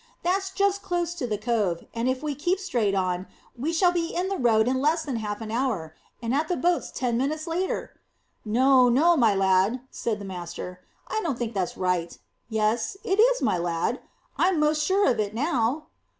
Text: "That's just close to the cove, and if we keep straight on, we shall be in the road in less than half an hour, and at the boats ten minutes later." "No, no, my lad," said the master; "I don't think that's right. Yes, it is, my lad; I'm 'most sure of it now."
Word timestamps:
"That's 0.23 0.49
just 0.49 0.81
close 0.81 1.13
to 1.13 1.27
the 1.27 1.37
cove, 1.37 1.85
and 1.93 2.09
if 2.09 2.23
we 2.23 2.33
keep 2.33 2.57
straight 2.59 2.95
on, 2.95 3.27
we 3.55 3.71
shall 3.71 3.91
be 3.91 4.07
in 4.07 4.29
the 4.29 4.35
road 4.35 4.67
in 4.67 4.81
less 4.81 5.03
than 5.03 5.17
half 5.17 5.41
an 5.41 5.51
hour, 5.51 5.93
and 6.23 6.33
at 6.33 6.47
the 6.47 6.57
boats 6.57 6.89
ten 6.89 7.19
minutes 7.19 7.45
later." 7.45 8.01
"No, 8.43 8.89
no, 8.89 9.15
my 9.15 9.35
lad," 9.35 9.81
said 9.91 10.17
the 10.17 10.25
master; 10.25 10.79
"I 11.07 11.21
don't 11.23 11.37
think 11.37 11.53
that's 11.53 11.77
right. 11.77 12.17
Yes, 12.49 12.97
it 13.03 13.19
is, 13.19 13.43
my 13.43 13.59
lad; 13.59 14.01
I'm 14.39 14.59
'most 14.59 14.81
sure 14.83 15.07
of 15.07 15.19
it 15.19 15.35
now." 15.35 15.85